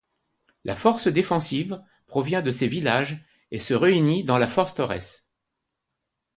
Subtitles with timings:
[0.63, 5.27] La force défensive provient de ces villages et se réunie dans la forteresse.